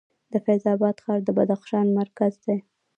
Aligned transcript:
د 0.31 0.33
فیض 0.45 0.63
اباد 0.73 0.97
ښار 1.03 1.19
د 1.25 1.29
بدخشان 1.37 1.85
مرکز 1.99 2.33
دی 2.45 2.57